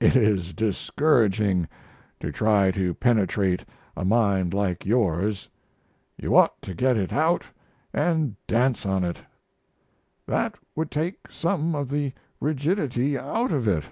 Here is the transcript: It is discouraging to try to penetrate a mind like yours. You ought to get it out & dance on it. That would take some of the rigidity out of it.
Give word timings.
It 0.00 0.16
is 0.16 0.52
discouraging 0.52 1.68
to 2.18 2.32
try 2.32 2.72
to 2.72 2.92
penetrate 2.92 3.64
a 3.96 4.04
mind 4.04 4.52
like 4.52 4.84
yours. 4.84 5.48
You 6.18 6.34
ought 6.36 6.60
to 6.62 6.74
get 6.74 6.96
it 6.96 7.12
out 7.12 7.44
& 7.72 7.94
dance 8.48 8.84
on 8.84 9.04
it. 9.04 9.20
That 10.26 10.56
would 10.74 10.90
take 10.90 11.30
some 11.30 11.76
of 11.76 11.88
the 11.88 12.12
rigidity 12.40 13.16
out 13.16 13.52
of 13.52 13.68
it. 13.68 13.84